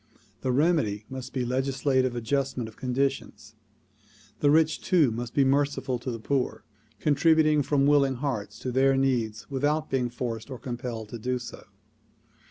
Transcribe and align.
The 0.41 0.51
remedy 0.51 1.05
must 1.11 1.31
be 1.31 1.45
legis 1.45 1.83
lative 1.83 2.15
readjustment 2.15 2.67
of 2.67 2.75
conditions. 2.75 3.53
The 4.39 4.49
rich 4.49 4.81
too 4.81 5.11
must 5.11 5.35
be 5.35 5.45
merciful 5.45 5.99
to 5.99 6.09
the 6.09 6.17
poor, 6.17 6.63
contributing 6.99 7.61
from 7.61 7.85
willing 7.85 8.15
hearts 8.15 8.57
to 8.61 8.71
their 8.71 8.97
needs 8.97 9.51
without 9.51 9.91
being 9.91 10.09
forced 10.09 10.49
or 10.49 10.57
compelled 10.57 11.09
to 11.09 11.19
do 11.19 11.37
so. 11.37 11.65